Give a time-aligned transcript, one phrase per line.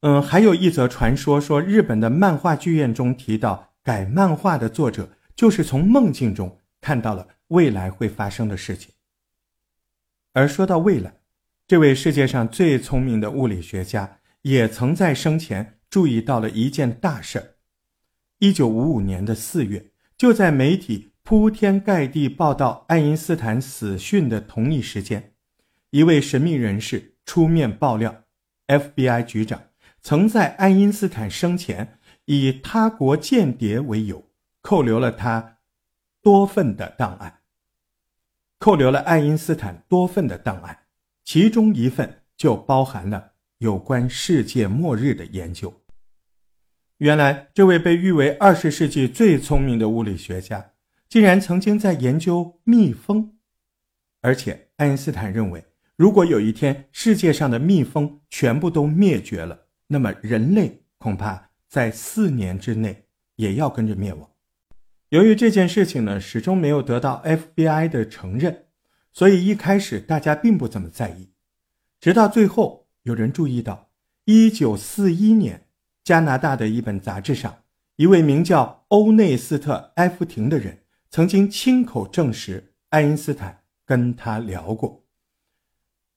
[0.00, 8.94] 嗯，还有一则传说说，日本的漫画剧院中提到，改漫画的作者就是从梦境中看到了未来会发生的事情。
[10.32, 11.12] 而说到未来，
[11.66, 17.56] 这位世界上最聪明的物理学家也曾在生前注意到了一件大事儿。
[18.38, 25.34] 一九五五年的四月，就在媒体铺天盖地报道爱因斯坦死讯的同一时间，
[25.90, 28.24] 一位神秘人士出面爆料
[28.66, 29.60] ，FBI 局长。
[30.02, 34.24] 曾在爱因斯坦生前以他国间谍为由
[34.62, 35.58] 扣留了他
[36.22, 37.40] 多份的档案，
[38.58, 40.86] 扣留了爱因斯坦多份的档案，
[41.24, 45.72] 其中一份就包含了有关世界末日的研究。
[46.98, 50.72] 原来，这位被誉为二十世纪最聪明的物理学家，
[51.08, 53.36] 竟然曾经在研究蜜蜂，
[54.20, 55.64] 而且爱因斯坦认为，
[55.96, 59.68] 如果有一天世界上的蜜蜂全部都灭绝了。
[59.92, 64.30] 那么人类恐怕在四年之内也要跟着灭亡。
[65.08, 68.66] 由于这件事情呢始终没有得到 FBI 的承认，
[69.12, 71.30] 所以一开始大家并不怎么在意。
[71.98, 73.90] 直到最后，有人注意到
[74.26, 75.66] ，1941年
[76.04, 77.64] 加拿大的一本杂志上，
[77.96, 85.04] 一位名叫欧内斯特·埃夫廷的人曾经亲口证实爱因斯坦跟他聊过。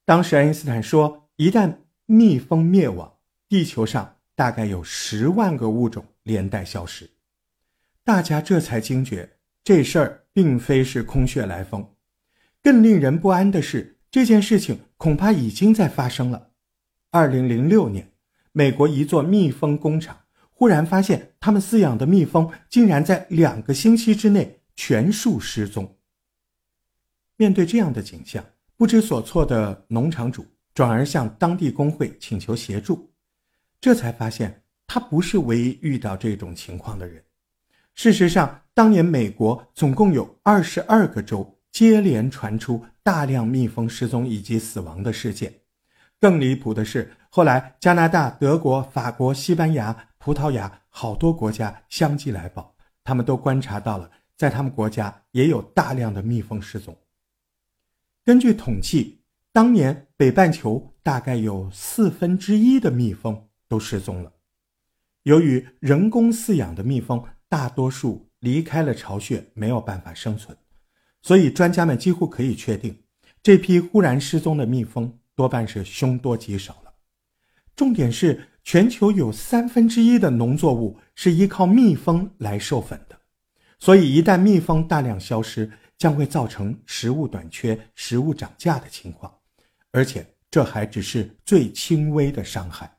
[0.05, 3.12] 当时爱因斯坦说，一旦蜜蜂灭亡，
[3.53, 7.07] 地球上大概有十万个物种连带消失，
[8.03, 9.29] 大家这才惊觉
[9.63, 11.87] 这事儿并非是空穴来风。
[12.63, 16.49] 更令人不安的是，这件事情恐怕已经在发生了。
[17.11, 18.11] 二零零六年，
[18.53, 25.95] 美国一座蜜蜂工厂忽然发现，他们饲养的蜜蜂竟然在两个星期之内全数失踪。
[27.37, 28.43] 面对这样的景象，
[28.75, 30.43] 不知所措的农场主
[30.73, 33.12] 转而向当地工会请求协助。
[33.83, 37.21] 这才发现，他不是唯一遇到这种情况的人。
[37.93, 45.53] 事实上，当年美国总共有二十二个州接连传出大量蜜蜂失踪以及死亡的事件。
[46.17, 56.97] 更离谱的是，后来加拿大、德国、法国、西班牙、葡萄牙好多国家相继来报，他们都观察到了，在他们国家也有大量的蜜蜂失踪。
[58.23, 59.19] 根据统计，
[59.51, 63.45] 当年北半球大概有四分之一的蜜蜂。
[63.73, 64.31] 都失踪了。
[65.23, 70.55] 由于人工饲养的蜜蜂大多数离开了巢穴，没有办法生存，
[71.23, 72.95] 所以专家们几乎可以确定，
[73.41, 76.93] 这批忽然失踪的蜜蜂多半是凶多吉少了。
[77.75, 83.19] 重点是，全球有三分之一的农作物是依靠蜜蜂来授粉的，
[83.79, 89.33] 所以一旦蜜蜂大量消失，将会造成食物短缺、食物涨价的情况，
[89.89, 92.95] 而且这还只是最轻微的伤害。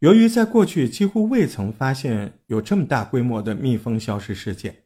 [0.00, 4.84] 由于在过去几乎未曾发现有这么大规模的蜜蜂消失事件，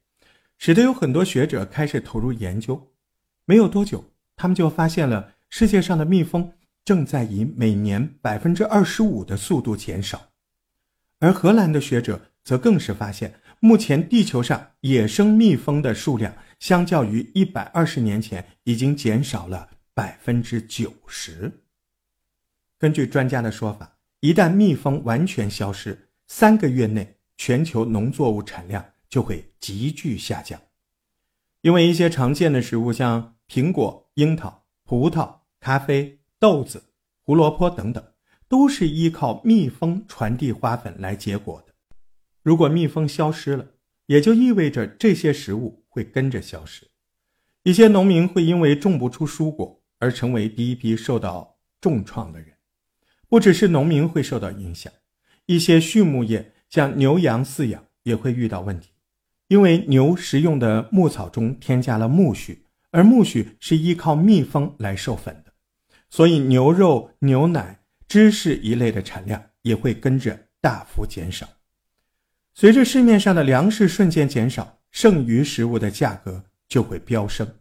[0.58, 2.90] 使得有很多学者开始投入研究。
[3.44, 4.04] 没有多久，
[4.34, 6.52] 他们就发现了世界上的蜜蜂
[6.84, 10.30] 正在以每年百分之二十五的速度减少。
[11.20, 21.60] 而荷兰的学者则更是发现，目前地球上野生蜜蜂的数量相较于一百二十年前已经减少了百分之九十。
[22.80, 23.93] 根据专家的说法。
[24.24, 30.58] 一旦蜜蜂完全消失，三个月内全球农作物产量就会急剧下降，
[31.60, 36.82] 因为一些常见的食物，像苹果、樱桃、葡萄、咖啡、豆子、
[37.20, 38.02] 胡萝卜等等，
[38.48, 41.74] 都是依靠蜜蜂传递花粉来结果的。
[42.42, 43.72] 如果蜜蜂消失了，
[44.06, 46.88] 也就意味着这些食物会跟着消失，
[47.64, 52.53] 一些农民会因为种不出蔬果而成为第一批受到重创的人。
[53.34, 54.92] 不只是农民会受到影响，
[55.46, 58.90] 一些畜牧业，像牛羊饲养也会遇到问题，
[59.48, 62.56] 因为牛食用的牧草中添加了苜蓿，
[62.92, 65.52] 而苜蓿是依靠蜜蜂来授粉的，
[66.10, 71.48] 所以牛肉、牛奶、芝士一类的产量也会跟着大幅减少。
[72.54, 77.52] 随着市面上的粮食瞬间减少，剩余食物的价格就会飙升，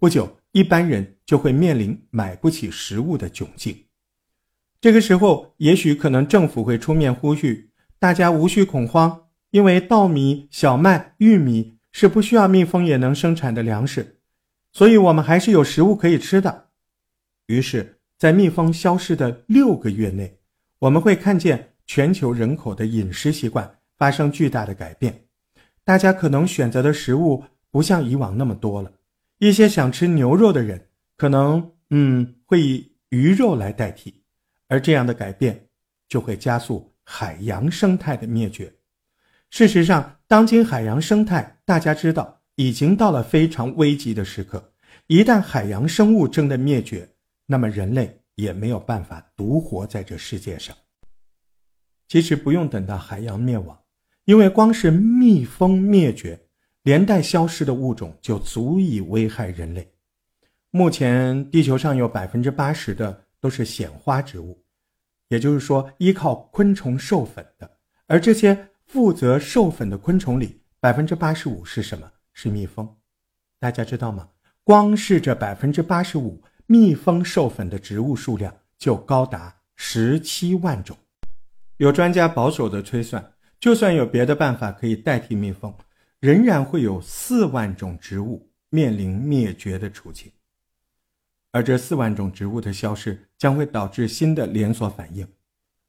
[0.00, 3.84] 不久，一般人就会面临买不起食物的窘境。
[4.82, 7.70] 这个时候，也许可能政府会出面呼吁
[8.00, 14.18] 大家无需恐慌，因为稻米、小麦、玉米是不需要蜜蜂也能生产的粮食，
[14.72, 16.70] 所以我们还是有食物可以吃的。
[17.46, 20.36] 于是，在蜜蜂消失的六个月内，
[20.80, 25.16] 我们会看见全球人口的饮食习惯发生巨大的改变，
[25.84, 28.90] 大家可能选择的食物不像以往那么多了。
[29.38, 34.12] 一些想吃牛肉的人，可能嗯会以鱼肉来代替。
[34.72, 35.68] 而这样的改变，
[36.08, 38.72] 就会加速海洋生态的灭绝。
[39.50, 44.72] 事实上，当今海洋生态，大家知道已经到了非常危急的时刻。
[45.08, 47.06] 一旦海洋生物真的灭绝，
[47.44, 50.74] 那么人类也没有办法独活在这世界上。
[52.08, 53.78] 其实不用等到海洋灭亡，
[54.24, 56.40] 因为光是蜜蜂灭绝，
[56.84, 59.92] 连带消失的物种就足以危害人类。
[60.70, 64.61] 目前地球上有百分之八十的都是显花植物，
[65.32, 67.70] 也就是说依靠昆虫授粉的，
[68.06, 68.68] 而这些。
[68.84, 72.12] 负责授粉的昆虫里，百分之八十五是什么？
[72.34, 72.86] 是蜜蜂。
[73.58, 74.28] 大家知道吗？
[74.64, 80.94] 光是这百分之八十五蜜蜂授粉的植物数量就高达十七万种。
[81.78, 85.74] 有专家保守的推算，就算有别的办法可以代替蜜蜂，
[86.20, 90.30] 仍然会有四万种植物面临灭绝的处境。
[91.52, 95.28] 而这四万种植物的消失，将会导致新的连锁反应。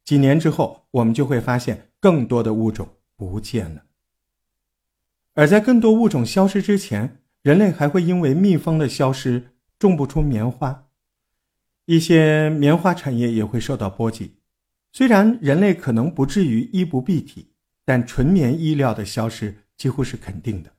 [0.04, 3.84] 几年之后，我们就会发现更多的物种不见了。
[5.34, 10.90] 而在更多物种消失之前，人类还会因为蜜蜂的消失种不出棉花，
[11.86, 14.36] 一些棉花产业也会受到波及。
[14.92, 17.54] 虽然人类可能不至于衣不蔽体，
[17.86, 20.72] 但纯棉衣料的消失几乎是肯定的。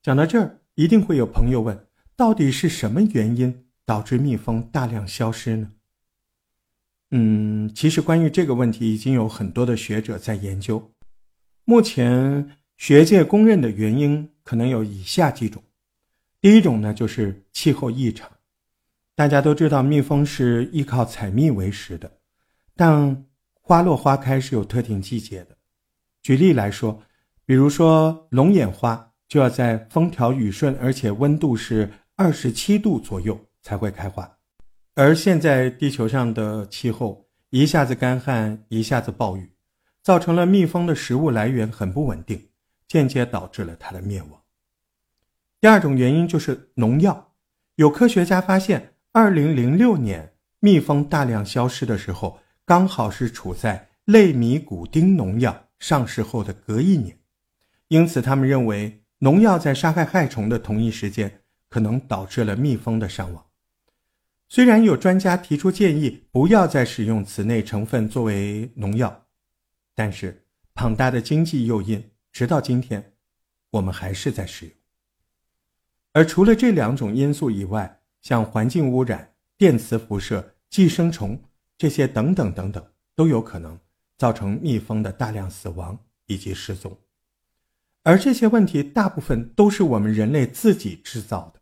[0.00, 1.87] 讲到这儿，一定会有朋友问：
[2.18, 5.70] 到底是什么原因导致蜜蜂大量消失呢？
[7.12, 10.90] 嗯，其实关于这个问题，已经有很多的学者在研究。
[11.64, 15.62] 目前学界公认的原因可能有以下几种。
[16.40, 18.28] 第一种呢，就是气候异常。
[19.14, 22.18] 大家都知道，蜜蜂是依靠采蜜为食的，
[22.74, 25.56] 但花落花开是有特定季节的。
[26.20, 27.00] 举例来说，
[27.44, 31.88] 比如说龙眼花，就要在风调雨顺，而且温度是
[32.20, 34.28] 二十七度左右才会开花。
[34.96, 39.52] 而现在地球上的气候一下子干旱，一下子暴雨，
[40.02, 42.48] 造成了蜜蜂的食物来源很不稳定，
[42.88, 44.30] 间接导致了它的灭亡。
[45.60, 47.34] 第二种原因就是农药。
[47.76, 57.16] 有科学家发现，二零零六年蜜蜂大量消失的时候，刚好是处在类米古丁农药上市后的隔一年，
[57.86, 63.44] 因此他们认为农药在杀害害虫的同一时间，可能导致了蜜蜂的伤亡。
[64.48, 69.26] 虽然有专家提出建议，不要再使用此类成分作为农药，
[69.94, 73.12] 但是庞大的经济诱因，直到今天，
[73.70, 74.74] 我们还是在使用。
[76.12, 81.40] 而除了这两种因素以外，像环境污染、电磁辐射、寄生虫
[81.76, 83.78] 这些等等等等，都有可能
[84.16, 86.96] 造成蜜蜂的大量死亡以及失踪。
[88.02, 91.57] 而这些问题大部分都是我们人类自己制造的，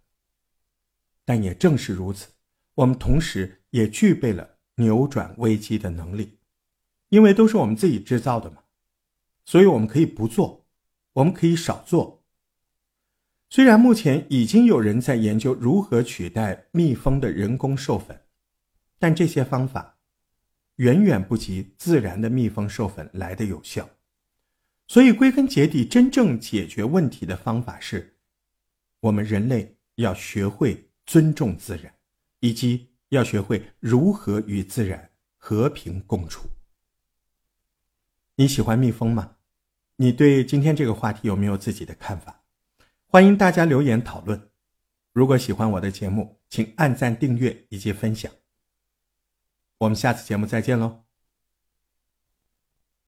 [1.27, 2.29] 但也正是如此。
[2.77, 6.39] 我们同时也具备了扭转危机的能力，
[7.11, 8.63] 因为都是我们自己制造的嘛，
[9.45, 10.67] 所以我们可以不做，
[11.13, 12.25] 我们可以少做。
[13.49, 18.23] 虽然目前已经有人在研究如何取代蜜蜂的人工授粉，
[18.99, 19.99] 但这些方法
[20.77, 23.89] 远远不及自然的蜜蜂授粉来的有效。
[24.89, 28.17] 所以归根结底，真正解决问题的方法是，
[29.01, 31.97] 我们人类要学会尊重自然。
[32.41, 36.49] 以及要学会如何与自然和平共处。
[38.37, 39.37] 你喜欢蜜蜂吗？
[39.97, 42.45] 你对今天这个话题有没有自己的看法？
[43.07, 44.51] 欢迎大家留言讨论。
[45.13, 48.31] 如果喜欢我的节目，请按赞、订阅以及分享。
[49.79, 51.06] 我们下次节目再见喽。